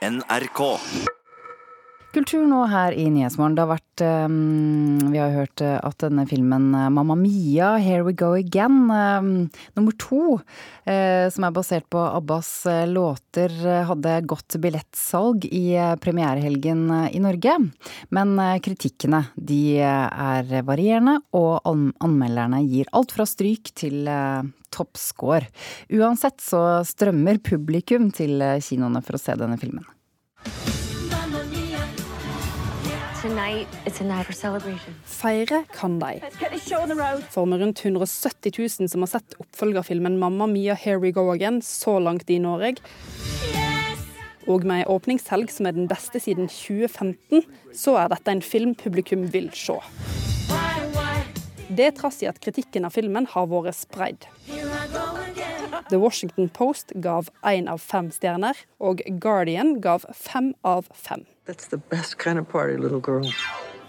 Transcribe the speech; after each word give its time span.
NRK. 0.00 0.80
Kultur 2.10 2.42
nå 2.50 2.64
her 2.66 2.90
i 2.98 3.04
Nyhetsmorgen. 3.06 3.54
Det 3.54 3.62
har 3.62 3.70
vært 3.70 4.02
um, 4.02 5.12
Vi 5.12 5.18
har 5.20 5.30
hørt 5.30 5.62
eh, 5.62 5.76
at 5.78 6.02
denne 6.02 6.24
filmen 6.26 6.72
eh, 6.74 6.88
Mamma 6.90 7.14
Mia, 7.14 7.76
Here 7.78 8.02
We 8.02 8.16
Go 8.18 8.32
Again, 8.34 8.88
um, 8.90 9.28
nummer 9.78 9.94
to, 9.94 10.40
uh, 10.90 11.26
som 11.30 11.46
er 11.46 11.54
basert 11.54 11.86
på 11.86 12.02
Abbas 12.02 12.50
låter, 12.90 13.54
hadde 13.86 14.16
godt 14.26 14.58
billettsalg 14.58 15.46
i 15.54 15.76
premierehelgen 16.02 16.82
i 17.14 17.22
Norge. 17.22 17.54
Men 18.10 18.34
kritikkene 18.64 19.22
de 19.36 19.78
er 19.78 20.50
varierende, 20.66 21.20
og 21.30 21.62
anmelderne 22.02 22.64
gir 22.66 22.90
alt 22.90 23.14
fra 23.14 23.28
stryk 23.28 23.70
til 23.78 24.10
uh, 24.10 24.42
toppscore. 24.74 25.46
Uansett 25.94 26.42
så 26.42 26.82
strømmer 26.90 27.38
publikum 27.38 28.10
til 28.10 28.42
kinoene 28.66 29.06
for 29.06 29.14
å 29.14 29.24
se 29.28 29.38
denne 29.38 29.62
filmen. 29.62 29.86
Feire 35.04 35.64
kan 35.76 35.98
de. 36.00 36.20
For 37.28 37.44
med 37.44 37.60
rundt 37.60 37.82
170 37.84 38.52
000 38.56 38.88
som 38.88 39.02
har 39.04 39.10
sett 39.12 39.34
oppfølgerfilmen 39.42 40.16
'Mamma 40.16 40.46
Mia 40.48 40.74
Here 40.74 40.96
We 40.98 41.10
Go 41.12 41.26
Again' 41.34 41.60
så 41.60 41.98
langt 42.00 42.30
i 42.30 42.38
Norge, 42.38 42.80
og 44.48 44.64
med 44.64 44.80
ei 44.80 44.86
åpningshelg 44.88 45.50
som 45.52 45.66
er 45.66 45.76
den 45.76 45.88
beste 45.88 46.20
siden 46.20 46.48
2015, 46.48 47.44
så 47.76 47.98
er 48.00 48.08
dette 48.08 48.32
en 48.32 48.42
film 48.42 48.72
publikum 48.74 49.28
vil 49.32 49.50
se. 49.52 49.76
Det 51.68 51.90
trass 52.00 52.22
i 52.22 52.26
at 52.26 52.40
kritikken 52.40 52.88
av 52.88 52.96
filmen 52.96 53.26
har 53.26 53.46
vært 53.46 53.76
spreid. 53.76 54.24
The 55.90 55.98
Washington 55.98 56.48
Post 56.48 56.92
gav 56.96 57.28
én 57.44 57.68
av 57.68 57.84
fem 57.84 58.08
stjerner, 58.10 58.56
og 58.80 59.04
Guardian 59.20 59.80
gav 59.80 60.08
fem 60.14 60.54
av 60.64 60.88
fem. 60.94 61.26
Kind 62.18 62.38
of 62.38 62.46
party, 62.46 62.76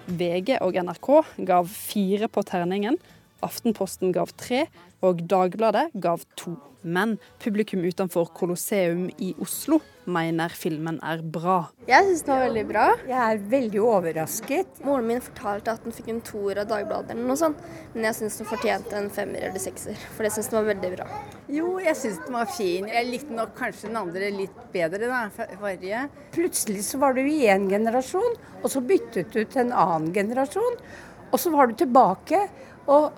VG 0.07 0.57
og 0.61 0.77
NRK 0.81 1.09
gav 1.45 1.67
fire 1.69 2.27
på 2.27 2.41
terningen. 2.47 2.97
Aftenposten 3.45 4.13
gav 4.15 4.33
tre, 4.37 4.65
og 5.01 5.23
Dagbladet 5.29 5.89
gav 6.01 6.21
to. 6.37 6.57
Men 6.81 7.19
publikum 7.41 7.83
utenfor 7.85 8.31
Colosseum 8.33 9.03
i 9.21 9.35
Oslo 9.41 9.77
mener 10.09 10.49
filmen 10.57 10.97
er 11.05 11.21
bra. 11.21 11.67
Jeg 11.85 12.07
syns 12.07 12.23
den 12.25 12.33
var 12.33 12.41
veldig 12.47 12.63
bra. 12.71 12.85
Jeg 13.05 13.19
er 13.21 13.43
veldig 13.51 13.83
overrasket. 13.85 14.81
Moren 14.85 15.05
min 15.11 15.21
fortalte 15.21 15.75
at 15.75 15.85
den 15.85 15.93
fikk 15.93 16.09
en 16.09 16.23
toer 16.25 16.63
av 16.63 16.71
Dagbladet 16.71 17.13
eller 17.13 17.29
noe 17.29 17.37
sånt, 17.37 17.61
men 17.93 18.09
jeg 18.09 18.17
syns 18.17 18.39
den 18.41 18.49
fortjente 18.49 18.97
en 18.97 19.11
femmer 19.13 19.45
eller 19.49 19.61
sekser, 19.61 19.97
for 20.15 20.25
jeg 20.25 20.37
syns 20.37 20.49
den 20.49 20.57
var 20.57 20.69
veldig 20.71 20.91
bra. 20.95 21.07
Jo, 21.53 21.69
jeg 21.85 21.97
syns 22.01 22.19
den 22.25 22.39
var 22.39 22.49
fin. 22.49 22.89
Jeg 22.89 23.09
likte 23.11 23.37
nok 23.37 23.53
kanskje 23.61 23.91
den 23.91 24.01
andre 24.01 24.33
litt 24.41 24.61
bedre, 24.73 25.05
da, 25.05 25.23
forrige. 25.61 26.05
Plutselig 26.33 26.85
så 26.89 27.01
var 27.01 27.17
du 27.17 27.21
i 27.21 27.43
én 27.45 27.69
generasjon, 27.69 28.39
og 28.61 28.69
så 28.73 28.81
byttet 28.81 29.33
du 29.33 29.43
til 29.43 29.67
en 29.67 29.75
annen 29.85 30.09
generasjon, 30.17 30.81
og 31.29 31.37
så 31.39 31.53
var 31.53 31.69
du 31.69 31.77
tilbake. 31.77 32.47
og 32.89 33.11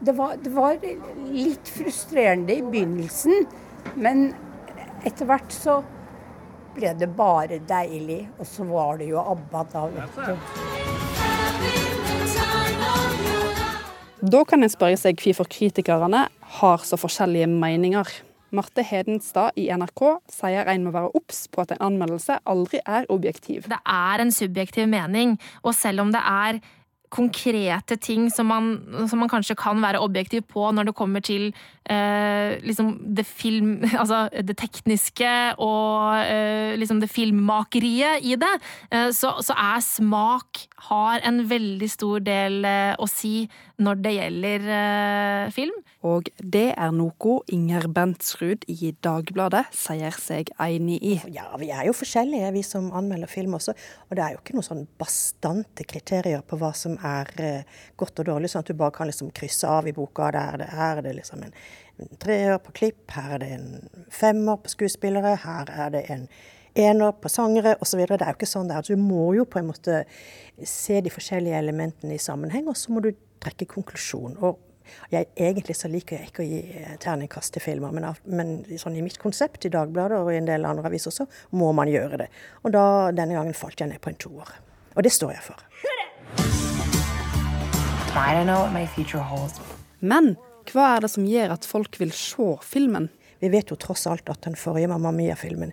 det 0.00 0.12
var, 0.12 0.36
det 0.42 0.50
var, 0.54 0.76
litt 1.32 1.68
frustrerende 1.74 2.54
i 2.54 2.62
begynnelsen, 2.62 3.46
men 3.98 4.28
etter 5.06 5.26
hvert 5.26 5.52
så 5.54 5.80
ble 6.76 6.92
det 6.98 7.08
bare 7.18 7.58
deilig. 7.66 8.28
Og 8.38 8.46
så 8.46 8.66
var 8.68 8.98
det 9.00 9.10
jo 9.10 9.18
ABBA 9.22 9.64
da, 9.72 9.86
vet 9.96 10.14
du. 10.22 10.32
Da 14.18 14.40
kan 14.46 14.62
en 14.66 14.70
spørre 14.70 14.98
seg 14.98 15.20
hvorfor 15.22 15.46
kritikerne 15.50 16.24
har 16.58 16.86
så 16.86 16.98
forskjellige 16.98 17.46
meninger. 17.50 18.08
Marte 18.54 18.82
Hedenstad 18.82 19.58
i 19.60 19.66
NRK 19.68 20.02
sier 20.32 20.68
en 20.72 20.86
må 20.86 20.92
være 20.94 21.12
obs 21.18 21.44
på 21.52 21.62
at 21.62 21.74
en 21.74 21.84
anmeldelse 21.90 22.38
aldri 22.48 22.80
er 22.86 23.04
objektiv. 23.12 23.68
Det 23.68 23.78
er 23.84 24.24
en 24.24 24.32
subjektiv 24.32 24.88
mening, 24.88 25.36
og 25.62 25.76
selv 25.76 26.06
om 26.06 26.12
det 26.14 26.22
er 26.24 26.60
konkrete 27.10 27.96
ting 28.00 28.28
som 28.32 28.48
man, 28.50 28.70
som 29.08 29.20
man, 29.20 29.30
kanskje 29.30 29.56
kan 29.58 29.80
være 29.82 30.00
objektiv 30.04 30.44
på 30.50 30.68
når 30.74 30.90
det 30.90 30.94
kommer 30.98 31.24
til 31.24 31.50
eh, 31.88 32.58
liksom 32.64 32.94
det 33.16 33.26
film... 33.26 33.78
Altså 33.98 34.28
det 34.30 34.56
tekniske 34.60 35.30
og 35.58 36.14
eh, 36.22 36.76
liksom 36.78 37.00
det 37.02 37.10
filmmakeriet 37.10 38.22
i 38.22 38.36
det, 38.38 38.54
eh, 38.92 39.10
så, 39.10 39.34
så, 39.42 39.56
er 39.58 39.82
smak 39.82 40.62
har 40.88 41.24
en 41.26 41.42
veldig 41.50 41.88
stor 41.90 42.22
del 42.24 42.62
eh, 42.68 42.94
å 42.98 43.08
si 43.10 43.48
når 43.82 44.02
det 44.04 44.14
gjelder 44.18 44.68
eh, 44.78 45.50
film. 45.54 45.74
Og 46.06 46.28
det 46.38 46.68
er 46.78 46.92
noe 46.94 47.32
Inger 47.50 47.88
Bentsrud 47.90 48.62
i 48.70 48.92
Dagbladet 49.02 49.64
sier 49.74 50.14
seg 50.14 50.52
enig 50.62 50.98
i. 51.02 51.14
Ja, 51.34 51.48
vi 51.58 51.72
er 51.74 51.88
jo 51.88 51.94
forskjellige, 51.96 52.52
vi 52.54 52.62
som 52.62 52.92
anmelder 52.94 53.30
film 53.30 53.56
også. 53.58 53.74
Og 54.06 54.14
det 54.14 54.22
er 54.22 54.36
jo 54.36 54.42
ikke 54.42 54.54
noen 54.54 54.68
sånn 54.68 54.84
bastante 55.00 55.86
kriterier 55.90 56.44
på 56.46 56.58
hva 56.60 56.70
som 56.76 56.94
er 57.02 57.32
eh, 57.42 57.80
godt 57.98 58.22
og 58.22 58.28
dårlig, 58.30 58.52
sånn 58.52 58.62
at 58.62 58.70
du 58.70 58.78
bare 58.78 58.94
kan 58.94 59.10
liksom 59.10 59.32
krysse 59.34 59.66
av 59.66 59.90
i 59.90 59.96
boka. 59.96 60.30
Der 60.36 60.62
det, 60.62 60.68
er 60.70 61.02
det 61.02 61.16
liksom 61.18 61.42
en, 61.48 61.58
en 61.98 62.22
treer 62.22 62.62
på 62.62 62.76
klipp, 62.78 63.02
her 63.16 63.34
er 63.34 63.42
det 63.42 63.50
en 63.56 64.06
femmer 64.14 64.62
på 64.62 64.70
skuespillere, 64.76 65.34
her 65.42 65.74
er 65.74 65.92
det 65.96 66.04
en 66.14 66.28
ener 66.78 67.10
på 67.18 67.32
sangere 67.32 67.74
osv. 67.82 68.04
Det 68.06 68.20
er 68.22 68.30
jo 68.30 68.38
ikke 68.38 68.46
sånn 68.46 68.70
det 68.70 68.78
er. 68.78 68.86
Du 68.86 69.02
må 69.02 69.32
jo 69.34 69.48
på 69.50 69.58
en 69.58 69.72
måte 69.72 70.04
se 70.62 71.02
de 71.02 71.10
forskjellige 71.10 71.58
elementene 71.58 72.14
i 72.14 72.22
sammenheng, 72.22 72.70
og 72.70 72.78
så 72.78 72.94
må 72.94 73.02
du 73.02 73.10
trekke 73.42 73.66
konklusjon. 73.74 74.38
Og 74.46 74.62
jeg, 75.12 75.28
egentlig 75.36 75.76
så 75.78 75.90
liker 75.90 76.18
jeg 76.18 76.30
ikke 76.30 76.44
å 76.44 76.48
gi 76.48 76.60
eh, 76.80 76.94
terningkast 77.02 77.54
til 77.54 77.64
filmer, 77.64 77.94
men, 77.94 78.06
men 78.24 78.54
sånn 78.80 78.96
i 78.98 79.04
mitt 79.04 79.18
konsept 79.22 79.66
i 79.68 79.72
Dagbladet 79.72 80.20
og 80.20 80.32
i 80.32 80.38
en 80.40 80.48
del 80.48 80.66
andre 80.68 80.88
aviser 80.90 81.14
så 81.14 81.28
må 81.56 81.70
man 81.76 81.90
gjøre 81.92 82.24
det. 82.24 82.28
Og 82.64 82.74
da, 82.76 82.84
denne 83.14 83.38
gangen 83.38 83.56
falt 83.56 83.80
jeg 83.80 83.92
ned 83.92 84.02
på 84.04 84.12
en 84.12 84.20
toer. 84.20 84.54
Og 84.96 85.04
det 85.06 85.12
står 85.14 85.36
jeg 85.36 85.44
for. 85.50 85.64
Men 90.00 90.34
hva 90.72 90.94
er 90.96 91.04
det 91.04 91.12
som 91.12 91.28
gjør 91.28 91.54
at 91.54 91.68
folk 91.68 91.96
vil 92.00 92.12
se 92.14 92.50
filmen? 92.66 93.08
Vi 93.38 93.50
vet 93.52 93.70
jo 93.70 93.78
tross 93.78 94.06
alt 94.10 94.28
at 94.32 94.42
den 94.42 94.56
forrige 94.58 94.90
Mamma 94.90 95.12
Mia-filmen 95.14 95.70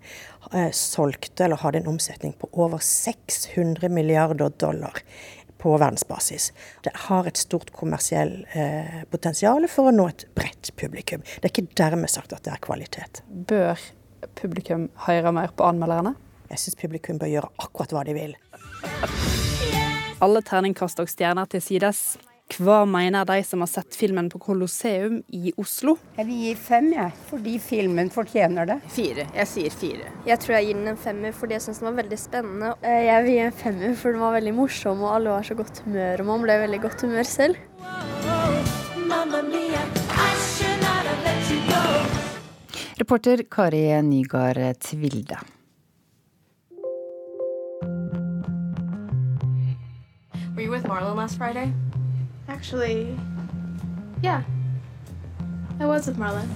eh, 0.54 0.70
solgte 0.76 1.48
eller 1.48 1.60
hadde 1.64 1.82
en 1.82 1.90
omsetning 1.96 2.36
på 2.38 2.50
over 2.54 2.84
600 2.84 3.90
milliarder 3.90 4.54
dollar 4.62 5.02
på 5.66 5.74
verdensbasis. 5.82 6.52
Det 6.86 6.92
har 7.08 7.26
et 7.26 7.40
stort 7.42 7.72
kommersiell 7.74 8.36
eh, 8.54 9.00
potensial 9.10 9.66
for 9.72 9.90
å 9.90 9.94
nå 9.96 10.06
et 10.12 10.28
bredt 10.38 10.70
publikum. 10.78 11.24
Det 11.26 11.50
er 11.50 11.54
ikke 11.56 11.80
dermed 11.82 12.14
sagt 12.14 12.36
at 12.38 12.46
det 12.46 12.54
er 12.54 12.62
kvalitet. 12.62 13.24
Bør 13.50 13.82
publikum 14.38 14.92
høre 15.08 15.34
mer 15.34 15.56
på 15.58 15.66
anmelderne? 15.66 16.14
Jeg 16.52 16.62
syns 16.62 16.78
publikum 16.78 17.18
bør 17.18 17.34
gjøre 17.34 17.50
akkurat 17.66 17.98
hva 17.98 18.06
de 18.06 18.14
vil. 18.14 18.38
Alle 20.22 20.46
terningkast 20.46 21.02
og 21.02 21.10
stjerner 21.10 21.50
til 21.50 21.66
sides. 21.66 22.06
Hva 22.54 22.84
mener 22.86 23.26
de 23.26 23.40
som 23.44 23.64
har 23.64 23.68
sett 23.68 23.96
filmen 23.98 24.28
på 24.30 24.38
Colosseum 24.40 25.18
i 25.34 25.50
Oslo? 25.58 25.96
Jeg 26.16 26.28
vil 26.28 26.42
gi 26.44 26.52
fem, 26.56 26.92
jeg. 26.94 27.14
Fordi 27.32 27.56
filmen 27.60 28.12
fortjener 28.14 28.70
det. 28.70 28.76
Fire. 28.94 29.26
Jeg 29.34 29.50
sier 29.50 29.74
fire. 29.74 30.12
Jeg 30.30 30.38
tror 30.44 30.54
jeg 30.60 30.68
gir 30.68 30.78
den 30.78 30.92
en 30.94 31.00
femmer 31.00 31.34
fordi 31.34 31.58
jeg 31.58 31.66
syns 31.66 31.82
den 31.82 31.90
var 31.90 31.98
veldig 32.04 32.20
spennende. 32.22 32.70
Eh, 32.86 33.02
jeg 33.08 33.26
vil 33.26 33.34
gi 33.34 33.40
en 33.48 33.58
femmer 33.64 33.96
for 33.98 34.14
den 34.14 34.22
var 34.22 34.36
veldig 34.38 34.54
morsom, 34.60 35.02
og 35.02 35.16
alle 35.16 35.34
var 35.34 35.48
så 35.48 35.58
godt 35.58 35.82
humør, 35.88 36.22
og 36.22 36.30
man 36.30 36.46
ble 36.46 36.60
veldig 36.62 36.82
godt 36.86 37.06
humør 37.08 37.28
selv. 37.28 37.58
Reporter 43.02 43.44
Kari 43.52 43.84
Nygaard 44.06 44.62
Tvilde. 44.86 45.42
Were 50.56 50.64
you 50.64 50.72
with 50.72 50.88
Marlon 50.88 51.18
last 51.18 51.38
Friday? 51.38 51.74
Actually, 52.48 53.18
yeah. 54.22 54.44
I 55.80 55.86
was 55.86 56.08
with 56.08 56.18
Marlon. 56.18 56.48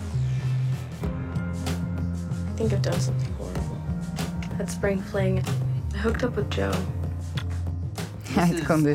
I 1.01 2.57
think 2.57 2.73
I've 2.73 2.81
done 2.81 3.00
something 3.00 3.33
horrible. 3.33 3.77
That 4.57 4.69
spring 4.69 5.01
fling. 5.01 5.44
I 5.94 5.97
hooked 5.97 6.24
up 6.24 6.36
with 6.36 6.50
Joe. 6.50 6.74
Jeg 8.30 8.51
vet 8.51 8.59
ikke 8.62 8.75
om 8.75 8.83
du 8.86 8.91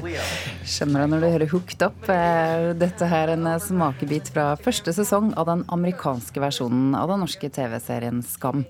skjønner 0.64 1.02
det 1.02 1.08
når 1.10 1.20
du 1.20 1.26
hører 1.26 1.50
'Hooked 1.50 1.82
Up'. 1.82 2.06
Dette 2.78 3.06
her 3.10 3.28
er 3.28 3.34
en 3.34 3.48
smakebit 3.60 4.30
fra 4.30 4.54
første 4.54 4.94
sesong 4.94 5.32
av 5.36 5.46
den 5.50 5.64
amerikanske 5.74 6.40
versjonen 6.40 6.94
av 6.94 7.10
den 7.10 7.20
norske 7.20 7.50
TV-serien 7.50 8.22
Skam. 8.22 8.62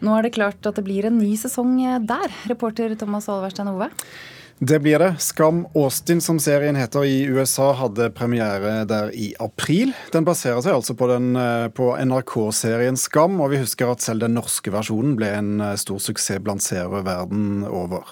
Nå 0.00 0.14
er 0.16 0.22
det 0.22 0.36
klart 0.38 0.64
at 0.64 0.78
det 0.78 0.84
blir 0.86 1.06
en 1.06 1.18
ny 1.18 1.34
sesong 1.36 1.74
der. 2.06 2.30
Reporter 2.46 2.94
Thomas 2.94 3.28
Alverstein 3.28 3.68
Ove? 3.74 3.90
Det 4.58 4.78
blir 4.80 4.98
det. 4.98 5.16
Skam 5.18 5.66
Austin, 5.74 6.20
som 6.20 6.38
serien 6.40 6.76
heter 6.80 7.04
i 7.04 7.26
USA, 7.28 7.74
hadde 7.76 8.06
premiere 8.16 8.86
der 8.88 9.10
i 9.12 9.34
april. 9.36 9.90
Den 10.14 10.24
baserer 10.24 10.62
seg 10.64 10.72
altså 10.72 10.94
på, 10.96 11.10
eh, 11.12 11.66
på 11.76 11.90
NRK-serien 12.00 12.96
Skam, 12.96 13.36
og 13.44 13.52
vi 13.52 13.60
husker 13.60 13.92
at 13.92 14.00
selv 14.00 14.24
den 14.24 14.32
norske 14.32 14.72
versjonen 14.72 15.12
ble 15.20 15.28
en 15.28 15.60
eh, 15.60 15.76
stor 15.76 16.00
suksess 16.00 16.40
blant 16.40 16.64
seere 16.64 17.04
verden 17.04 17.66
over. 17.68 18.08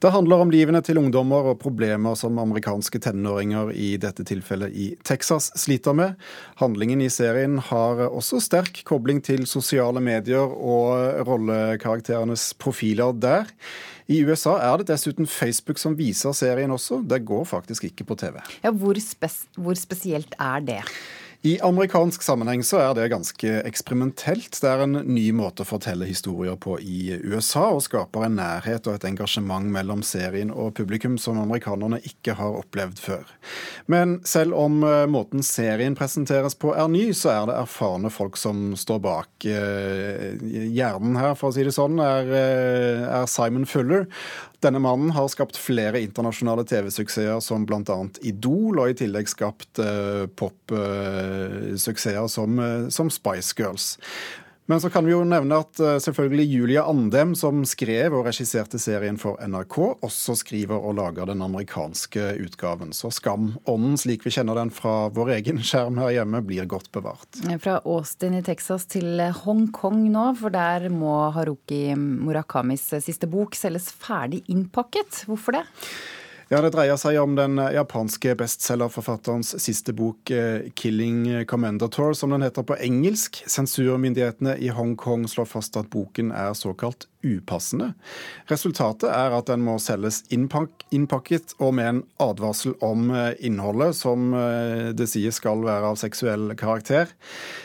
Det 0.00 0.14
handler 0.16 0.46
om 0.46 0.56
livene 0.56 0.80
til 0.80 1.02
ungdommer 1.02 1.52
og 1.52 1.60
problemer 1.60 2.16
som 2.16 2.40
amerikanske 2.40 3.04
tenåringer, 3.04 3.76
i 3.76 3.98
dette 4.00 4.24
tilfellet 4.24 4.72
i 4.72 4.90
Texas, 5.04 5.52
sliter 5.52 5.92
med. 5.92 6.16
Handlingen 6.64 7.04
i 7.04 7.12
serien 7.12 7.58
har 7.60 8.06
også 8.08 8.40
sterk 8.40 8.86
kobling 8.88 9.20
til 9.20 9.44
sosiale 9.44 10.00
medier 10.00 10.48
og 10.48 11.28
rollekarakterenes 11.28 12.54
profiler 12.56 13.12
der. 13.12 13.52
I 14.04 14.20
USA 14.28 14.58
er 14.60 14.82
det 14.82 14.90
dessuten 14.90 15.28
Facebook 15.30 15.78
som 15.80 15.94
viser 15.96 16.34
serien 16.36 16.72
også. 16.74 17.00
Det 17.08 17.22
går 17.24 17.44
faktisk 17.48 17.86
ikke 17.88 18.04
på 18.04 18.16
TV. 18.20 18.36
Ja, 18.64 18.70
hvor, 18.70 18.98
spes 19.00 19.44
hvor 19.56 19.76
spesielt 19.80 20.34
er 20.36 20.60
det? 20.60 20.82
I 21.44 21.60
amerikansk 21.60 22.22
sammenheng 22.22 22.62
så 22.64 22.78
er 22.80 22.94
det 22.96 23.10
ganske 23.12 23.48
eksperimentelt. 23.68 24.56
Det 24.62 24.68
er 24.70 24.80
en 24.80 24.94
ny 25.04 25.26
måte 25.36 25.60
å 25.60 25.68
fortelle 25.68 26.06
historier 26.08 26.56
på 26.56 26.78
i 26.80 27.18
USA, 27.20 27.66
og 27.74 27.82
skaper 27.84 28.24
en 28.24 28.38
nærhet 28.38 28.88
og 28.88 28.96
et 28.96 29.04
engasjement 29.10 29.68
mellom 29.74 30.00
serien 30.00 30.48
og 30.48 30.72
publikum 30.78 31.18
som 31.20 31.36
amerikanerne 31.42 31.98
ikke 32.08 32.38
har 32.38 32.56
opplevd 32.62 33.02
før. 33.04 33.34
Men 33.92 34.22
selv 34.24 34.56
om 34.56 34.80
eh, 34.88 35.02
måten 35.04 35.44
serien 35.44 35.92
presenteres 35.98 36.56
på 36.56 36.72
er 36.72 36.88
ny, 36.88 37.10
så 37.12 37.34
er 37.34 37.50
det 37.50 37.58
erfarne 37.60 38.08
folk 38.08 38.40
som 38.40 38.72
står 38.80 39.04
bak. 39.04 39.28
Eh, 39.44 40.40
hjernen 40.72 41.20
her, 41.20 41.36
for 41.36 41.52
å 41.52 41.58
si 41.58 41.68
det 41.68 41.76
sånn, 41.76 42.00
eh, 42.00 43.04
er 43.04 43.28
Simon 43.28 43.68
Fuller. 43.68 44.08
Denne 44.64 44.80
mannen 44.80 45.10
har 45.12 45.28
skapt 45.28 45.58
flere 45.60 46.00
internasjonale 46.00 46.64
TV-suksesser 46.64 47.40
som 47.44 47.66
bl.a. 47.68 47.98
Idol, 48.24 48.80
og 48.80 48.92
i 48.92 48.96
tillegg 48.96 49.28
skapt 49.28 49.80
uh, 49.82 50.24
uh, 50.24 51.33
som, 52.28 52.58
uh, 52.58 52.88
som 52.88 53.10
Spice 53.10 53.54
Girls. 53.56 53.98
Men 54.66 54.80
så 54.80 54.88
kan 54.90 55.04
vi 55.04 55.12
jo 55.12 55.18
nevne 55.28 55.58
at 55.60 55.80
uh, 55.82 55.98
selvfølgelig 56.00 56.44
Julia 56.48 56.86
Andem, 56.88 57.34
som 57.36 57.60
skrev 57.68 58.14
og 58.16 58.24
regisserte 58.24 58.78
serien 58.80 59.18
for 59.20 59.36
NRK, 59.44 59.76
også 60.06 60.38
skriver 60.40 60.80
og 60.80 60.96
lager 60.96 61.28
den 61.28 61.44
amerikanske 61.44 62.30
utgaven. 62.46 62.94
Så 62.96 63.10
Skam-ånden, 63.12 63.98
slik 64.00 64.24
vi 64.24 64.32
kjenner 64.32 64.56
den 64.56 64.72
fra 64.72 65.10
vår 65.12 65.34
egen 65.36 65.60
skjerm 65.60 66.00
her 66.00 66.14
hjemme, 66.16 66.40
blir 66.48 66.64
godt 66.70 66.88
bevart. 66.96 67.28
Fra 67.60 67.76
Austin 67.84 68.38
i 68.40 68.42
Texas 68.46 68.88
til 68.88 69.20
Hongkong 69.44 70.06
nå, 70.08 70.30
for 70.40 70.54
der 70.54 70.88
må 70.88 71.12
Haruki 71.36 71.90
Murakamis 72.00 72.88
siste 73.04 73.28
bok 73.28 73.60
selges 73.60 73.92
ferdig 73.92 74.46
innpakket. 74.48 75.26
Hvorfor 75.28 75.60
det? 75.60 75.66
Ja, 76.54 76.60
Det 76.62 76.70
dreier 76.70 76.94
seg 76.94 77.16
om 77.18 77.32
den 77.34 77.58
japanske 77.58 78.36
bestselgerforfatterens 78.38 79.56
siste 79.58 79.90
bok, 79.92 80.30
eh, 80.30 80.70
'Killing 80.70 81.44
Commendator', 81.50 82.14
som 82.14 82.30
den 82.30 82.42
heter 82.42 82.62
på 82.62 82.76
engelsk. 82.78 83.42
Sensurmyndighetene 83.46 84.56
i 84.58 84.68
Hongkong 84.68 85.26
slår 85.26 85.48
fast 85.50 85.76
at 85.76 85.90
boken 85.90 86.30
er 86.30 86.54
såkalt 86.54 87.08
upassende. 87.24 87.92
Resultatet 88.50 89.08
er 89.10 89.34
at 89.34 89.50
den 89.50 89.64
må 89.64 89.78
selges 89.82 90.22
innpak 90.34 90.84
innpakket 90.94 91.56
og 91.58 91.74
med 91.78 91.90
en 91.90 92.00
advarsel 92.22 92.76
om 92.84 93.08
eh, 93.14 93.32
innholdet, 93.46 93.96
som 93.98 94.32
eh, 94.36 94.92
det 94.96 95.08
sies 95.10 95.40
skal 95.40 95.64
være 95.64 95.92
av 95.92 96.00
seksuell 96.00 96.52
karakter. 96.58 97.10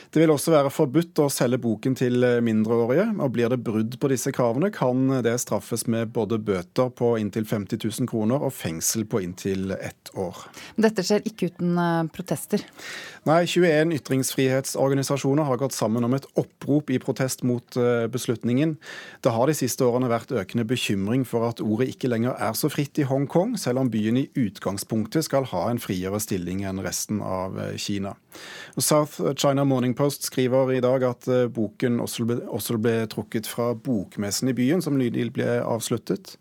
Det 0.10 0.24
vil 0.24 0.34
også 0.34 0.56
være 0.56 0.72
forbudt 0.74 1.22
å 1.22 1.28
selge 1.30 1.60
boken 1.62 1.94
til 2.00 2.26
mindreårige, 2.42 3.12
og 3.22 3.36
blir 3.36 3.52
det 3.52 3.60
brudd 3.62 4.00
på 4.02 4.10
disse 4.10 4.34
kravene, 4.34 4.72
kan 4.74 5.22
det 5.22 5.36
straffes 5.44 5.86
med 5.86 6.10
både 6.16 6.40
bøter 6.42 6.90
på 6.90 7.12
inntil 7.22 7.46
50 7.46 7.78
000 7.84 8.10
kroner 8.10 8.42
og 8.42 8.56
fengsel 8.58 9.06
på 9.06 9.22
inntil 9.22 9.76
ett 9.78 10.10
år. 10.18 10.48
Dette 10.82 11.06
skjer 11.06 11.28
ikke 11.30 11.52
uten 11.52 12.10
protester? 12.16 12.66
Nei, 13.30 13.44
21 13.46 13.94
ytringsfrihetsorganisasjoner 14.00 15.46
har 15.46 15.60
gått 15.62 15.76
sammen 15.78 16.08
om 16.08 16.16
et 16.18 16.26
opprop 16.40 16.90
i 16.90 16.98
protest 17.02 17.44
mot 17.46 17.78
beslutningen. 18.10 18.76
Det 19.22 19.34
har 19.36 19.50
de 19.50 19.54
siste 19.58 19.86
årene 19.86 20.10
vært 20.10 20.34
økende 20.34 20.66
bekymring 20.66 21.26
for 21.28 21.46
at 21.46 21.62
ordet 21.62 21.92
ikke 21.94 22.10
lenger 22.10 22.34
er 22.42 22.58
så 22.58 22.72
fritt 22.74 22.98
i 22.98 23.06
Hongkong, 23.06 23.54
selv 23.60 23.84
om 23.84 23.92
byen 23.94 24.18
i 24.18 24.26
utgangspunktet 24.40 25.28
skal 25.28 25.46
ha 25.52 25.68
en 25.70 25.82
friere 25.82 26.18
stilling 26.24 26.64
enn 26.66 26.82
resten 26.82 27.22
av 27.22 27.60
eh, 27.60 27.76
Kina. 27.78 28.16
South 28.78 29.22
China 29.36 29.66
Morning 29.66 29.96
Post 29.98 30.26
skriver 30.28 30.74
i 30.74 30.82
dag 30.84 31.06
at 31.08 31.28
eh, 31.30 31.48
boken 31.54 32.00
også 32.04 32.26
ble, 32.30 32.40
også 32.50 32.80
ble 32.82 32.96
trukket 33.12 33.50
fra 33.50 33.72
bokmessen 33.76 34.52
i 34.52 34.58
byen, 34.58 34.82
som 34.82 34.98
nylig 35.00 35.30
ble 35.38 35.60
avsluttet. 35.62 36.38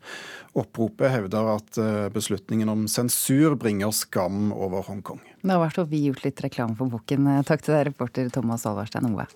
Oppropet 0.59 1.13
hevder 1.13 1.53
at 1.55 1.79
eh, 1.81 2.07
beslutningen 2.15 2.71
om 2.73 2.87
sensur 2.91 3.55
bringer 3.61 3.93
skam 3.95 4.51
over 4.53 4.87
Hongkong. 4.89 5.23
Det 5.43 5.59
har 5.59 5.85
vi 5.87 6.07
gjort 6.09 6.25
litt 6.27 6.43
reklame 6.45 6.75
for 6.79 6.91
boken. 6.91 7.31
Takk 7.47 7.63
til 7.63 7.77
deg, 7.77 7.93
reporter 7.93 8.33
Thomas 8.35 8.67
Alvarstein 8.67 9.13
Ove. 9.13 9.29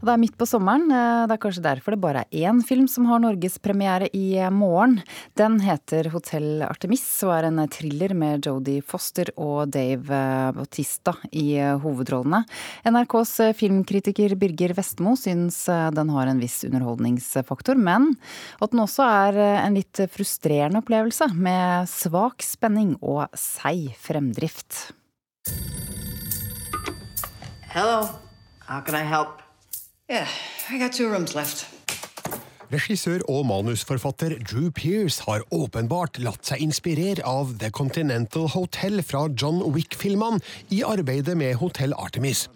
Det 0.00 0.08
er 0.08 0.20
midt 0.20 0.36
på 0.40 0.46
sommeren. 0.48 0.86
Eh, 0.88 1.26
det 1.28 1.34
er 1.34 1.40
kanskje 1.42 1.62
derfor 1.64 1.92
det 1.92 2.00
bare 2.00 2.22
er 2.24 2.48
én 2.48 2.62
film 2.64 2.86
som 2.88 3.04
har 3.10 3.20
norgespremiere 3.20 4.08
i 4.16 4.32
morgen. 4.48 5.02
Den 5.36 5.58
heter 5.60 6.08
Hotell 6.14 6.62
Artemis 6.64 7.04
og 7.26 7.34
er 7.34 7.48
en 7.50 7.60
thriller 7.68 8.14
med 8.16 8.46
Jodie 8.48 8.80
Foster 8.80 9.28
og 9.36 9.68
Dave 9.74 10.08
eh, 10.08 10.52
Bautista 10.56 11.12
i 11.36 11.52
eh, 11.60 11.76
hovedrollene. 11.82 12.46
NRKs 12.88 13.34
filmkritiker 13.58 14.38
Birger 14.40 14.72
Vestmo 14.78 15.12
syns 15.20 15.66
den 15.68 16.14
har 16.14 16.30
en 16.30 16.40
viss 16.40 16.62
underholdningsfaktor, 16.64 17.76
men 17.76 18.14
at 18.64 18.72
den 18.72 18.80
også 18.80 19.04
er 19.04 19.40
en 19.66 19.76
litt 19.76 20.00
frustrerende 20.14 20.80
opplevelse 20.80 21.28
med 21.36 21.90
svak 21.92 22.40
spenning 22.46 22.94
og 23.02 23.28
seig 23.36 23.92
fremdrift. 24.00 24.94
Hello, 27.76 28.08
how 28.64 28.80
can 28.80 28.96
I 28.96 29.04
help? 29.04 29.49
Yeah. 30.10 30.26
Regissør 32.70 33.22
og 33.30 33.44
manusforfatter 33.46 34.32
Drew 34.42 34.72
Pearce 34.74 35.22
har 35.22 35.44
åpenbart 35.54 36.18
latt 36.22 36.50
seg 36.50 36.64
inspirere 36.64 37.22
av 37.26 37.52
The 37.62 37.70
Continental 37.70 38.48
Hotel 38.50 39.04
fra 39.06 39.28
John 39.30 39.62
Wick-filmene 39.74 40.42
i 40.74 40.80
arbeidet 40.82 41.36
med 41.38 41.54
Hotell 41.62 41.94
Artemis. 41.94 42.48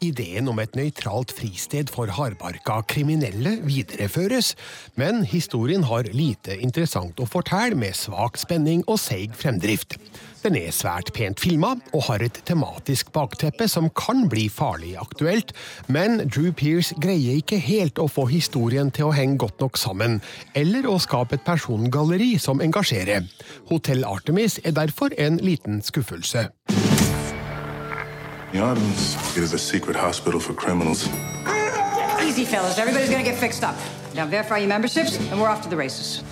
Ideen 0.00 0.46
om 0.48 0.56
et 0.62 0.76
nøytralt 0.78 1.32
fristed 1.36 1.90
for 1.92 2.08
hardbarka 2.16 2.78
kriminelle 2.88 3.58
videreføres, 3.66 4.54
men 4.96 5.26
historien 5.28 5.84
har 5.84 6.08
lite 6.16 6.56
interessant 6.56 7.20
å 7.20 7.26
fortelle 7.28 7.76
med 7.76 7.92
svak 7.98 8.40
spenning 8.40 8.80
og 8.86 8.96
seig 9.02 9.36
fremdrift. 9.36 9.98
Den 10.40 10.56
er 10.56 10.72
svært 10.72 11.12
pent 11.12 11.42
filma 11.44 11.74
og 11.92 12.06
har 12.06 12.24
et 12.24 12.40
tematisk 12.48 13.12
bakteppe 13.12 13.68
som 13.68 13.90
kan 13.92 14.24
bli 14.32 14.46
farlig 14.48 14.94
aktuelt, 15.02 15.52
men 15.92 16.22
Drew 16.24 16.48
Pearce 16.56 16.96
greier 16.96 17.36
ikke 17.42 17.60
helt 17.60 18.00
å 18.00 18.08
få 18.08 18.24
historien 18.32 18.88
til 18.88 19.10
å 19.10 19.14
henge 19.18 19.36
godt 19.44 19.60
nok 19.60 19.76
sammen, 19.76 20.22
eller 20.56 20.88
å 20.88 20.96
skape 20.96 21.36
et 21.36 21.44
persongalleri 21.44 22.38
som 22.40 22.64
engasjerer. 22.64 23.28
Hotell 23.68 24.08
Artemis 24.08 24.62
er 24.64 24.72
derfor 24.80 25.12
en 25.20 25.36
liten 25.44 25.84
skuffelse. 25.84 26.48
Artemis 28.58 29.36
is 29.36 29.52
a 29.52 29.58
secret 29.58 29.96
hospital 29.96 30.40
for 30.40 30.54
criminals. 30.54 31.08
Easy, 32.20 32.44
fellas. 32.44 32.78
Everybody's 32.78 33.08
gonna 33.08 33.22
get 33.22 33.38
fixed 33.38 33.62
up. 33.62 33.76
Now 34.14 34.26
verify 34.26 34.58
your 34.58 34.68
memberships, 34.68 35.16
and 35.18 35.40
we're 35.40 35.48
off 35.48 35.62
to 35.62 35.68
the 35.68 35.76
races. 35.76 36.22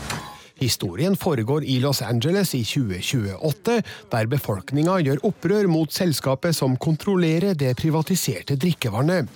Historien 0.59 1.17
foregår 1.17 1.65
i 1.65 1.79
Los 1.81 2.03
Angeles 2.03 2.55
i 2.55 2.65
2028, 2.65 3.77
der 4.11 4.27
befolkninga 4.27 4.97
gjør 5.07 5.21
opprør 5.29 5.69
mot 5.71 5.93
selskapet 5.95 6.57
som 6.57 6.75
kontrollerer 6.77 7.55
det 7.55 7.77
privatiserte 7.79 8.57
drikkevannet. 8.59 9.31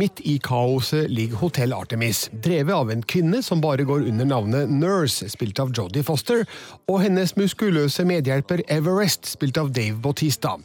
Midt 0.00 0.22
i 0.24 0.38
kaoset 0.40 1.10
ligger 1.12 1.42
Hotell 1.42 1.76
Artemis, 1.76 2.24
drevet 2.32 2.72
av 2.72 2.92
en 2.94 3.04
kvinne 3.04 3.42
som 3.44 3.60
bare 3.60 3.84
går 3.84 4.08
under 4.08 4.30
navnet 4.30 4.72
Nurse, 4.72 5.28
spilt 5.28 5.60
av 5.60 5.74
Jodie 5.76 6.06
Foster, 6.06 6.46
og 6.88 7.02
hennes 7.04 7.36
muskuløse 7.36 8.06
medhjelper 8.08 8.64
Everest, 8.72 9.28
spilt 9.34 9.60
av 9.60 9.74
Dave 9.76 10.00
Bautista. 10.00 10.56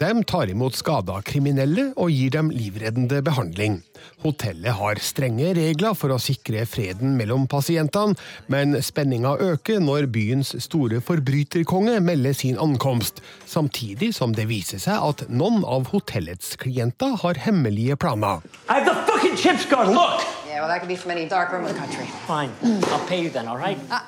De 0.00 0.14
tar 0.24 0.48
imot 0.48 0.78
skada 0.78 1.20
kriminelle 1.26 1.90
og 2.00 2.08
gir 2.16 2.32
dem 2.32 2.48
livreddende 2.54 3.20
behandling. 3.26 3.82
Hotellet 4.24 4.76
har 4.76 5.00
strenge 5.04 5.52
regler 5.56 5.94
for 5.96 6.14
å 6.14 6.20
sikre 6.20 6.66
freden 6.68 7.16
mellom 7.18 7.46
pasientene, 7.50 8.16
men 8.52 8.76
spenninga 8.84 9.36
øker 9.52 9.80
når 9.84 10.10
byens 10.12 10.52
store 10.64 11.00
forbryterkonge 11.04 11.98
melder 12.04 12.36
sin 12.36 12.60
ankomst, 12.60 13.22
samtidig 13.48 14.12
som 14.16 14.34
det 14.36 14.48
viser 14.50 14.82
seg 14.82 15.00
at 15.10 15.26
noen 15.28 15.64
av 15.64 15.88
hotellets 15.94 16.56
klienter 16.60 17.16
har 17.22 17.40
hemmelige 17.46 17.96
planer. 18.00 18.44
I 18.68 18.80
have 18.80 19.06
the 19.06 19.36
chips 19.36 19.66
card, 19.66 19.88
look! 19.94 20.39
Yeah, 20.60 20.66
well, 20.66 20.74
that 20.74 20.80
could 20.82 20.88
be 20.88 20.96
from 20.96 21.10
any 21.12 21.26
dark 21.26 21.52
room 21.52 21.66
in 21.66 21.72
the 21.72 21.78
country. 21.80 22.04
Fine. 22.26 22.50
I'll 22.92 23.06
pay 23.06 23.22
you 23.22 23.30
then, 23.30 23.48
all 23.48 23.56
right? 23.56 23.78
Uh, 23.90 24.00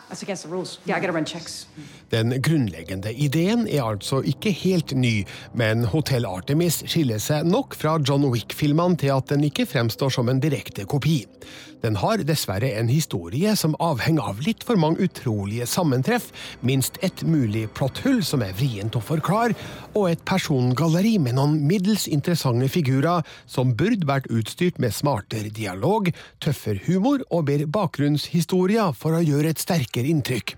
Den 2.11 2.43
grunnleggende 2.43 3.13
ideen 3.15 3.67
er 3.69 3.83
altså 3.83 4.21
ikke 4.21 4.51
helt 4.51 4.93
ny, 4.93 5.25
men 5.55 5.85
Hotell 5.85 6.27
Artemis 6.29 6.83
skiller 6.85 7.17
seg 7.25 7.49
nok 7.49 7.73
fra 7.75 7.97
John 8.09 8.29
Wick-filmene 8.29 9.01
til 9.01 9.15
at 9.15 9.33
den 9.33 9.49
ikke 9.49 9.65
fremstår 9.65 10.13
som 10.13 10.29
en 10.29 10.45
direkte 10.45 10.85
kopi. 10.85 11.23
Den 11.83 11.97
har 11.99 12.21
dessverre 12.23 12.69
en 12.79 12.91
historie 12.93 13.57
som 13.59 13.75
avhenger 13.83 14.29
av 14.31 14.43
litt 14.47 14.63
for 14.63 14.79
mange 14.79 15.03
utrolige 15.09 15.67
sammentreff, 15.67 16.29
minst 16.63 17.01
et 17.03 17.25
mulig 17.27 17.65
plotthull 17.75 18.21
som 18.23 18.45
er 18.47 18.55
vrient 18.55 18.95
å 18.95 19.03
forklare, 19.03 19.57
og 19.99 20.13
et 20.13 20.23
persongalleri 20.29 21.17
med 21.19 21.35
noen 21.41 21.59
middels 21.67 22.07
interessante 22.07 22.69
figurer 22.71 23.27
som 23.51 23.75
burde 23.75 24.07
vært 24.07 24.31
utstyrt 24.31 24.79
med 24.83 24.95
smartere 24.95 25.51
dialog, 25.51 26.13
tøffere 26.43 26.83
humor 26.89 27.23
og 27.31 27.47
bedre 27.49 27.69
bakgrunnshistoria 27.71 28.91
for 28.97 29.17
å 29.17 29.23
gjøre 29.25 29.55
et 29.55 29.63
sterkere 29.63 30.11
inntrykk. 30.11 30.57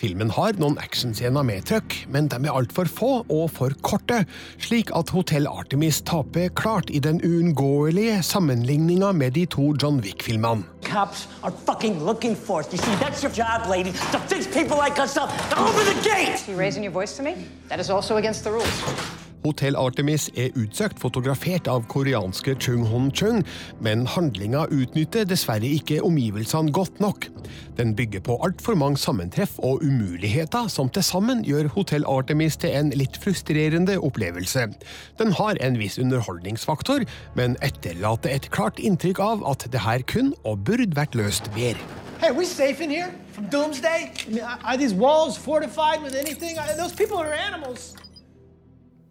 Filmen 0.00 0.30
har 0.32 0.56
noen 0.60 0.76
actionscener 0.80 1.44
med 1.46 1.64
trøkk, 1.68 1.94
men 2.12 2.28
de 2.32 2.38
er 2.44 2.52
altfor 2.52 2.88
få 2.88 3.10
og 3.22 3.46
for 3.52 3.76
korte, 3.86 4.22
slik 4.62 4.92
at 4.96 5.12
Hotell 5.12 5.48
Artemis 5.48 6.02
taper 6.06 6.48
klart 6.56 6.90
i 6.92 7.00
den 7.02 7.20
uunngåelige 7.24 8.22
sammenligninga 8.24 9.12
med 9.16 9.36
de 9.36 9.46
to 9.52 9.74
John 9.82 10.00
Wick-filmene. 10.04 10.64
Cops 10.86 11.26
are 11.42 11.52
fucking 11.66 12.04
looking 12.04 12.36
for 12.36 12.60
us. 12.60 12.72
You 12.72 12.78
see, 12.78 12.96
that's 13.00 13.22
your 13.22 13.32
job, 13.32 13.68
lady, 13.68 13.92
to 14.12 14.18
fix 14.28 14.46
people 14.46 14.76
like 14.76 14.96
Hotell 19.46 19.76
Artemis 19.78 20.26
er 20.34 20.54
utsøkt 20.58 20.98
fotografert 20.98 21.68
av 21.70 21.84
koreanske 21.92 22.56
Chung 22.58 22.82
Hon 22.90 23.12
Chung, 23.14 23.44
men 23.78 24.02
handlinga 24.10 24.64
utnytter 24.74 25.26
dessverre 25.28 25.68
ikke 25.70 26.00
omgivelsene 26.06 26.74
godt 26.74 26.98
nok. 27.02 27.28
Den 27.78 27.92
bygger 27.94 28.24
på 28.26 28.38
altfor 28.42 28.74
mange 28.78 28.98
sammentreff 28.98 29.54
og 29.62 29.84
umuligheter 29.86 30.66
som 30.72 30.90
til 30.90 31.06
sammen 31.06 31.44
gjør 31.46 31.70
Hotell 31.76 32.06
Artemis 32.10 32.58
til 32.58 32.74
en 32.74 32.90
litt 32.98 33.20
frustrerende 33.22 34.00
opplevelse. 34.02 34.66
Den 35.20 35.34
har 35.38 35.60
en 35.62 35.78
viss 35.78 36.00
underholdningsfaktor, 36.02 37.06
men 37.38 37.54
etterlater 37.62 38.34
et 38.34 38.50
klart 38.50 38.82
inntrykk 38.82 39.22
av 39.22 39.46
at 39.52 39.68
det 39.70 39.84
her 39.86 40.02
kun 40.10 40.34
og 40.42 40.64
burde 40.66 40.90
vært 40.96 41.14
løst 41.14 41.52
bedre. 41.54 41.78
Hey, 42.18 42.30
are 42.30 42.34
we 42.34 42.46
safe 42.46 42.80
in 42.80 42.90
here 42.90 43.12
from 43.32 43.46
doomsday? 43.50 44.10
I 44.26 44.30
mean, 44.30 44.44
are 44.64 44.76
these 44.76 44.94
walls 44.94 45.36
fortified 45.36 46.02
with 46.02 46.16
anything? 46.16 46.56
Those 46.78 46.94
people 46.94 47.18
are 47.18 47.32
animals. 47.32 47.94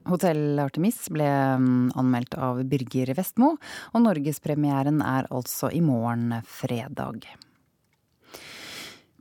Hotell 0.05 0.59
Artemis 0.61 0.99
ble 1.13 1.25
mm, 1.57 1.95
anmeldt 1.97 2.37
av 2.37 2.61
Birger 2.69 3.13
Vestmo, 3.17 3.55
og 3.93 4.05
norgespremieren 4.05 5.01
er 5.01 5.29
altså 5.33 5.71
i 5.73 5.81
morgen 5.81 6.37
fredag. 6.45 7.25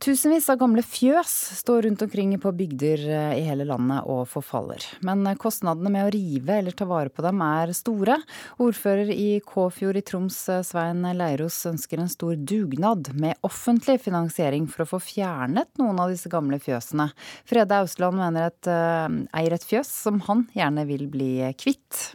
Tusenvis 0.03 0.49
av 0.51 0.57
gamle 0.59 0.81
fjøs 0.83 1.31
står 1.61 1.85
rundt 1.85 2.01
omkring 2.03 2.33
på 2.41 2.51
bygder 2.51 3.03
eh, 3.07 3.37
i 3.39 3.45
hele 3.47 3.63
landet 3.63 4.03
og 4.11 4.25
forfaller. 4.27 4.83
Men 5.07 5.23
kostnadene 5.39 5.91
med 5.93 6.03
å 6.03 6.11
rive 6.11 6.57
eller 6.59 6.75
ta 6.75 6.87
vare 6.89 7.09
på 7.13 7.23
dem 7.23 7.39
er 7.45 7.71
store. 7.77 8.17
Ordfører 8.59 9.13
i 9.13 9.39
Kåfjord 9.39 10.01
i 10.01 10.03
Troms, 10.03 10.41
eh, 10.51 10.65
Svein 10.67 11.07
Leiros, 11.15 11.61
ønsker 11.71 12.03
en 12.03 12.11
stor 12.11 12.35
dugnad 12.35 13.13
med 13.15 13.39
offentlig 13.47 14.01
finansiering 14.03 14.67
for 14.67 14.83
å 14.83 14.89
få 14.97 14.99
fjernet 14.99 15.71
noen 15.79 16.03
av 16.03 16.11
disse 16.11 16.29
gamle 16.33 16.59
fjøsene. 16.59 17.07
Frede 17.47 17.79
Ausland 17.79 18.19
mener 18.19 18.51
et, 18.51 18.67
eier 18.67 19.55
et 19.55 19.67
fjøs 19.71 19.87
som 20.03 20.19
han 20.27 20.43
gjerne 20.57 20.83
vil 20.91 21.07
bli 21.07 21.31
kvitt. 21.55 22.11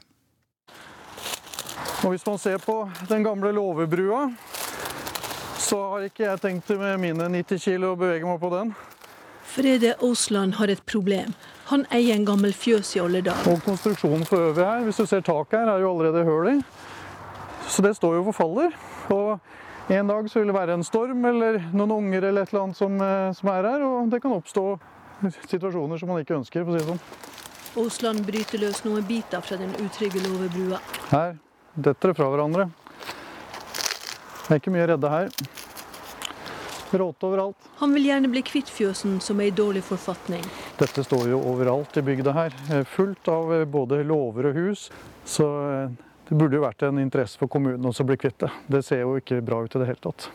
Og 2.04 2.12
hvis 2.12 2.24
man 2.28 2.38
ser 2.40 2.60
på 2.60 2.82
den 3.08 3.24
gamle 3.24 3.56
låvebrua, 3.56 4.26
så 5.70 5.78
har 5.92 6.06
ikke 6.08 6.24
jeg 6.24 6.40
tenkt 6.42 6.70
med 6.80 6.98
mine 6.98 7.28
90 7.30 7.62
kilo 7.62 7.92
å 7.94 7.98
bevege 7.98 8.26
meg 8.26 8.40
på 8.42 8.50
den. 8.50 8.72
Frede 9.50 9.92
Aasland 10.02 10.56
har 10.58 10.70
et 10.70 10.82
problem. 10.86 11.32
Han 11.70 11.84
eier 11.94 12.16
en 12.16 12.26
gammel 12.26 12.54
fjøs 12.54 12.92
i 12.96 13.02
Olledal. 13.02 13.38
Og 13.50 13.62
konstruksjonen 13.66 14.26
for 14.26 14.50
øvrig 14.50 14.66
her, 14.66 14.82
hvis 14.86 14.98
du 14.98 15.06
ser 15.06 15.22
taket 15.26 15.60
her, 15.60 15.70
er 15.70 15.84
jo 15.84 15.92
allerede 15.92 16.24
hull 16.26 16.50
i. 16.52 16.56
Så 17.70 17.82
det 17.86 17.94
står 17.98 18.16
jo 18.18 18.24
og 18.24 18.32
forfaller. 18.32 18.74
Og 19.14 19.94
en 19.94 20.10
dag 20.10 20.30
så 20.30 20.40
vil 20.40 20.50
det 20.50 20.56
være 20.58 20.78
en 20.78 20.86
storm 20.86 21.24
eller 21.30 21.60
noen 21.70 21.96
unger 21.98 22.28
eller 22.30 22.46
et 22.46 22.54
eller 22.54 22.66
annet 22.66 22.78
som, 22.78 22.98
eh, 23.02 23.30
som 23.38 23.52
er 23.54 23.70
her, 23.70 23.86
og 23.86 24.10
det 24.10 24.22
kan 24.22 24.34
oppstå 24.34 24.66
situasjoner 25.52 25.98
som 25.98 26.10
man 26.10 26.22
ikke 26.22 26.38
ønsker, 26.38 26.66
for 26.66 26.74
å 26.74 26.78
si 26.78 26.84
det 26.84 26.90
sånn. 26.90 27.02
Aasland 27.78 28.26
bryter 28.26 28.58
løs 28.58 28.82
noen 28.86 29.06
biter 29.06 29.42
fra 29.46 29.58
den 29.58 29.74
utrygge 29.78 30.22
låvebrua. 30.26 30.82
Her 31.10 31.36
detter 31.74 32.10
det 32.10 32.18
fra 32.18 32.30
hverandre. 32.30 32.70
Det 34.50 34.56
er 34.56 34.62
ikke 34.64 34.72
mye 34.74 34.86
redde 34.90 35.10
her. 35.10 35.28
Råte 36.98 37.26
overalt. 37.26 37.56
Han 37.76 37.94
vil 37.94 38.06
gjerne 38.06 38.28
bli 38.28 38.42
kvitt 38.42 38.70
fjøsen, 38.72 39.18
som 39.20 39.40
er 39.40 39.50
i 39.50 39.54
dårlig 39.54 39.82
forfatning. 39.86 40.44
Dette 40.78 41.04
står 41.06 41.28
jo 41.30 41.40
overalt 41.52 41.96
i 41.96 42.02
bygda 42.02 42.34
her. 42.36 42.56
Fullt 42.88 43.28
av 43.30 43.52
både 43.70 44.02
låver 44.04 44.50
og 44.50 44.58
hus. 44.58 44.90
Så 45.24 45.46
eh, 45.70 45.90
det 46.28 46.38
burde 46.38 46.58
jo 46.58 46.64
vært 46.64 46.86
en 46.86 46.98
interesse 47.02 47.38
for 47.38 47.50
kommunen 47.50 47.86
også 47.86 48.06
å 48.06 48.10
bli 48.10 48.18
kvitt 48.20 48.38
det. 48.42 48.50
Det 48.66 48.82
ser 48.86 49.04
jo 49.04 49.18
ikke 49.20 49.42
bra 49.44 49.62
ut 49.64 49.76
i 49.76 49.82
det 49.82 49.90
hele 49.90 50.04
tatt. 50.08 50.30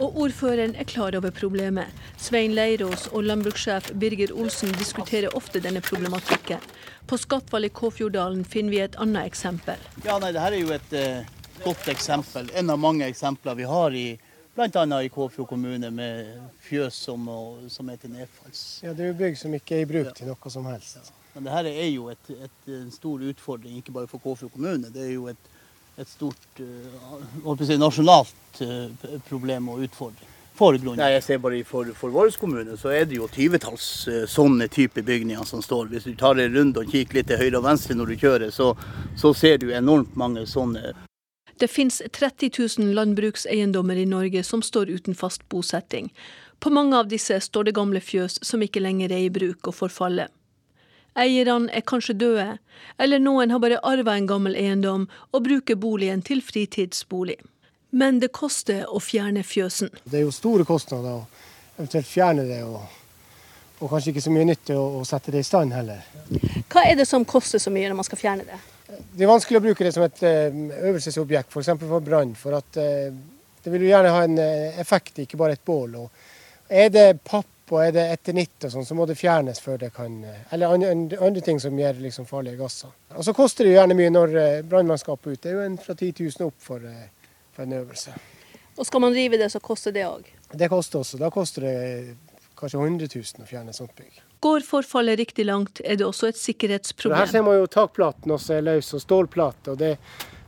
Og 0.00 0.16
ordføreren 0.24 0.72
er 0.80 0.88
klar 0.88 1.16
over 1.18 1.34
problemet. 1.36 1.90
Svein 2.16 2.54
Leirås 2.56 3.10
og 3.10 3.26
landbrukssjef 3.26 3.90
Birger 4.00 4.32
Olsen 4.32 4.72
diskuterer 4.78 5.36
ofte 5.36 5.60
denne 5.60 5.82
problematikken. 5.84 6.62
På 7.10 7.18
Skatval 7.20 7.68
i 7.68 7.72
Kåfjorddalen 7.74 8.46
finner 8.48 8.72
vi 8.72 8.80
et 8.86 8.96
annet 9.02 9.28
eksempel. 9.28 9.76
Ja, 10.06 10.16
nei, 10.22 10.32
Dette 10.32 10.48
er 10.48 10.58
jo 10.62 10.72
et... 10.78 10.96
Uh 10.96 11.36
godt 11.64 11.88
eksempel. 11.88 12.50
En 12.54 12.70
av 12.70 12.78
mange 12.78 13.08
eksempler 13.08 13.54
vi 13.54 13.64
har 13.64 13.94
i 13.94 14.18
bl.a. 14.54 15.02
i 15.02 15.08
Kåfjord 15.08 15.48
kommune 15.48 15.90
med 15.94 16.34
fjøs 16.64 16.94
som, 17.06 17.28
som, 17.68 17.88
er 17.90 18.00
til 18.00 18.12
nedfalls. 18.14 18.80
Ja, 18.82 18.92
Det 18.92 19.04
er 19.04 19.12
jo 19.12 19.18
bygg 19.22 19.38
som 19.38 19.54
ikke 19.54 19.78
er 19.78 19.86
i 19.86 19.90
bruk 19.90 20.12
til 20.16 20.30
noe 20.30 20.52
som 20.52 20.66
helst. 20.70 20.98
Ja. 20.98 21.16
Men 21.34 21.46
det 21.46 21.54
her 21.54 21.68
er 21.70 21.88
jo 21.88 22.08
et, 22.10 22.32
et, 22.34 22.58
en 22.74 22.90
stor 22.90 23.22
utfordring, 23.30 23.78
ikke 23.78 23.94
bare 23.94 24.10
for 24.10 24.18
Kåfjord 24.18 24.52
kommune. 24.52 24.90
Det 24.90 25.06
er 25.06 25.14
jo 25.14 25.28
et, 25.30 25.50
et 25.98 26.08
stort 26.08 26.60
uh, 26.60 27.62
si, 27.62 27.78
nasjonalt 27.78 28.62
uh, 28.64 29.16
problem 29.28 29.70
og 29.70 29.86
utfordring. 29.86 30.36
For 30.60 30.76
Nei, 30.76 31.14
jeg 31.14 31.22
ser 31.24 31.38
bare 31.40 31.62
For, 31.64 31.88
for 31.96 32.12
vår 32.12 32.34
kommune 32.36 32.74
så 32.76 32.90
er 32.92 33.06
det 33.08 33.16
jo 33.16 33.28
tyvetalls 33.32 34.08
uh, 34.10 34.24
sånne 34.28 34.66
type 34.68 35.02
bygninger 35.02 35.46
som 35.48 35.62
står. 35.62 35.88
Hvis 35.92 36.10
du 36.10 36.16
tar 36.18 36.36
en 36.36 36.56
runde 36.56 36.82
og 36.82 36.90
kikker 36.90 37.20
litt 37.20 37.30
til 37.30 37.40
høyre 37.40 37.62
og 37.62 37.68
venstre 37.70 37.96
når 37.96 38.12
du 38.12 38.18
kjører, 38.20 38.50
så, 38.52 38.74
så 39.16 39.32
ser 39.32 39.62
du 39.62 39.70
enormt 39.70 40.18
mange 40.20 40.44
sånne 40.50 40.92
det 41.60 41.68
finnes 41.68 42.02
30 42.12 42.50
000 42.78 42.94
landbrukseiendommer 42.96 43.96
i 43.96 44.06
Norge 44.08 44.42
som 44.44 44.62
står 44.62 44.90
uten 44.90 45.14
fast 45.14 45.48
bosetting. 45.48 46.10
På 46.58 46.70
mange 46.70 46.96
av 46.96 47.08
disse 47.08 47.40
står 47.40 47.68
det 47.68 47.76
gamle 47.76 48.00
fjøs 48.00 48.38
som 48.44 48.62
ikke 48.62 48.80
lenger 48.80 49.12
er 49.12 49.26
i 49.26 49.32
bruk 49.32 49.68
og 49.68 49.76
forfaller. 49.76 50.28
Eierne 51.18 51.68
er 51.74 51.84
kanskje 51.84 52.14
døde, 52.14 52.58
eller 52.98 53.20
noen 53.20 53.50
har 53.50 53.60
bare 53.60 53.80
arva 53.84 54.14
en 54.16 54.28
gammel 54.30 54.56
eiendom 54.56 55.08
og 55.32 55.44
bruker 55.44 55.76
boligen 55.76 56.22
til 56.22 56.40
fritidsbolig. 56.44 57.36
Men 57.90 58.20
det 58.22 58.30
koster 58.32 58.86
å 58.86 59.00
fjerne 59.02 59.42
fjøsen. 59.42 59.90
Det 60.04 60.20
er 60.20 60.24
jo 60.28 60.32
store 60.34 60.64
kostnader 60.64 61.18
å 61.18 61.26
eventuelt 61.76 62.06
fjerne 62.06 62.44
det, 62.46 62.60
og, 62.64 62.84
og 63.80 63.90
kanskje 63.90 64.14
ikke 64.14 64.24
så 64.28 64.34
mye 64.34 64.48
nytte 64.52 64.76
å, 64.78 65.00
å 65.00 65.06
sette 65.08 65.34
det 65.34 65.42
i 65.42 65.48
stand 65.48 65.74
heller. 65.74 66.04
Hva 66.70 66.86
er 66.86 67.00
det 67.00 67.08
som 67.10 67.26
koster 67.26 67.60
så 67.60 67.72
mye 67.74 67.90
når 67.90 67.98
man 68.00 68.06
skal 68.06 68.20
fjerne 68.20 68.46
det? 68.46 68.60
Det 68.90 69.24
er 69.24 69.30
vanskelig 69.30 69.60
å 69.60 69.64
bruke 69.64 69.84
det 69.86 69.92
som 69.94 70.04
et 70.06 70.22
eh, 70.26 70.58
øvelsesobjekt, 70.90 71.52
f.eks. 71.52 71.70
for, 71.74 71.86
for 71.94 72.04
brann. 72.04 72.34
For 72.38 72.56
at 72.58 72.78
eh, 72.80 73.12
det 73.60 73.72
vil 73.72 73.86
jo 73.86 73.92
gjerne 73.92 74.12
ha 74.14 74.24
en 74.26 74.38
eh, 74.42 74.80
effekt, 74.80 75.18
ikke 75.22 75.40
bare 75.40 75.56
et 75.58 75.64
bål. 75.66 75.96
Og 76.02 76.70
er 76.70 76.92
det 76.94 77.06
papp 77.26 77.46
og 77.70 77.84
er 77.84 77.92
det 77.94 78.04
etternitt 78.16 78.64
og 78.66 78.72
sånn, 78.72 78.86
så 78.86 78.96
må 78.98 79.04
det 79.06 79.14
fjernes 79.14 79.60
før 79.62 79.76
det 79.78 79.92
kan 79.94 80.16
Eller 80.50 80.72
andre, 80.74 81.20
andre 81.22 81.42
ting 81.46 81.60
som 81.62 81.76
gir 81.78 82.00
liksom 82.02 82.26
farlige 82.26 82.58
gasser. 82.58 82.90
Og 83.14 83.22
så 83.22 83.34
koster 83.36 83.62
det 83.62 83.70
jo 83.70 83.76
gjerne 83.76 83.94
mye 83.94 84.10
når 84.10 84.34
brannmannskapet 84.66 85.28
er 85.28 85.36
ute. 85.36 85.42
Det 85.44 85.52
er 85.52 85.54
jo 85.54 85.66
en 85.68 85.78
fra 85.78 85.94
10 85.94 86.10
000 86.18 86.48
opp 86.48 86.56
for, 86.66 86.88
for 87.54 87.62
en 87.62 87.76
øvelse. 87.78 88.16
Og 88.74 88.88
skal 88.88 89.04
man 89.06 89.14
rive 89.14 89.38
det, 89.38 89.52
så 89.54 89.62
koster 89.62 89.94
det 89.94 90.02
òg? 90.08 90.26
Det 90.50 90.70
koster 90.72 91.04
også. 91.04 91.20
Da 91.22 91.30
koster 91.30 91.68
det 91.68 91.78
kanskje 92.58 92.82
100 92.82 93.12
000 93.14 93.46
å 93.46 93.48
fjerne 93.52 93.76
sånt 93.76 93.94
bygg. 93.94 94.18
Går 94.40 94.64
forfallet 94.64 95.18
riktig 95.20 95.44
langt, 95.44 95.82
er 95.84 95.98
det 96.00 96.06
også 96.06 96.30
et 96.30 96.38
sikkerhetsproblem. 96.40 97.18
Her 97.18 97.28
ser 97.28 97.44
man 97.44 97.58
jo 97.60 97.66
takplaten 97.68 98.32
også 98.32 98.56
er 98.56 98.64
løs, 98.64 98.92
og 98.96 99.02
stålplate. 99.04 99.74
og 99.74 99.80
Det, 99.80 99.90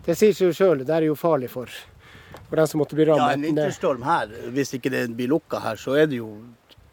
det 0.07 0.17
sier 0.17 0.33
seg 0.37 0.49
jo 0.49 0.57
sjøl, 0.57 0.85
det 0.89 0.95
er 0.97 1.09
jo 1.11 1.17
farlig 1.19 1.51
for, 1.53 1.69
for 2.49 2.57
den 2.57 2.71
som 2.71 2.81
måtte 2.81 2.97
bli 2.97 3.05
rammet. 3.11 3.27
Ja, 3.27 3.37
En 3.37 3.45
vinterstorm 3.51 4.07
her, 4.09 4.33
hvis 4.57 4.73
ikke 4.79 4.93
det 4.95 5.05
blir 5.19 5.29
lukka 5.35 5.61
her, 5.61 5.77
så 5.81 5.99
er 6.01 6.09
det 6.09 6.23
jo 6.23 6.33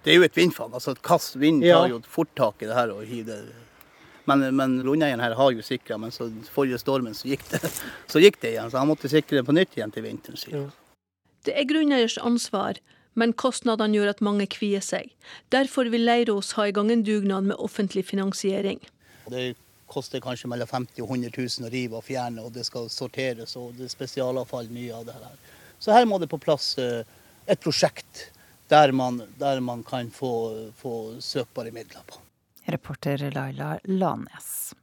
det 0.04 0.14
er 0.14 0.22
jo 0.22 0.28
et 0.28 0.38
vindfall. 0.38 0.72
altså 0.74 0.94
et 0.96 1.02
Kast 1.04 1.36
vind 1.40 1.64
tar 1.64 1.90
jo 1.92 2.00
fort 2.08 2.30
tak 2.36 2.64
i 2.64 2.70
det 2.70 2.76
her 2.76 2.92
og 2.94 3.04
hiver 3.08 3.44
det. 3.48 3.58
Men, 4.30 4.46
men 4.56 4.78
grunneieren 4.84 5.22
her 5.24 5.34
har 5.36 5.52
jo 5.56 5.64
sikra, 5.66 5.98
men 5.98 6.14
så 6.14 6.28
forrige 6.54 6.78
stormen 6.80 7.16
så 7.18 7.32
gikk, 7.32 7.48
det, 7.50 7.60
så 8.12 8.22
gikk 8.22 8.38
det 8.44 8.54
igjen. 8.54 8.70
Så 8.72 8.78
han 8.80 8.88
måtte 8.88 9.10
sikre 9.12 9.40
det 9.40 9.46
på 9.48 9.56
nytt 9.56 9.76
igjen 9.78 9.92
til 9.96 10.06
vinteren. 10.06 10.40
Ja. 10.54 10.64
Det 11.48 11.56
er 11.58 11.68
grunneiers 11.68 12.18
ansvar 12.22 12.78
men 13.20 13.36
kostnadene 13.38 14.00
gjør 14.00 14.14
at 14.14 14.24
mange 14.26 14.48
kvier 14.52 14.84
seg. 14.86 15.12
Derfor 15.54 15.92
vil 15.92 16.08
Leirås 16.08 16.54
ha 16.58 16.70
i 16.70 16.76
gang 16.76 16.92
en 16.94 17.04
dugnad 17.06 17.50
med 17.52 17.60
offentlig 17.60 18.06
finansiering. 18.08 18.82
Det 19.30 19.54
koster 19.90 20.22
kanskje 20.24 20.50
mellom 20.50 20.70
50 20.70 21.04
og 21.04 21.14
100 21.18 21.34
000 21.36 21.68
å 21.68 21.72
rive 21.74 22.00
og 22.00 22.06
fjerne, 22.06 22.44
og 22.46 22.54
det 22.56 22.66
skal 22.68 22.90
sorteres, 22.94 23.56
og 23.60 23.74
det 23.78 23.88
er 23.88 23.94
spesialavfall 23.94 24.70
mye 24.74 24.96
av 24.96 25.08
det 25.10 25.18
her. 25.18 25.38
Så 25.80 25.96
her 25.96 26.06
må 26.10 26.20
det 26.22 26.30
på 26.32 26.42
plass 26.42 26.74
eh, 26.82 27.02
et 27.50 27.62
prosjekt 27.64 28.30
der 28.70 28.94
man, 28.94 29.24
der 29.40 29.62
man 29.66 29.84
kan 29.84 30.12
få, 30.14 30.32
få 30.78 30.94
søkbare 31.24 31.74
midler 31.74 32.06
på. 32.06 32.22
Reporter 32.70 33.32
Laila 33.34 33.80
Lanes. 33.84 34.76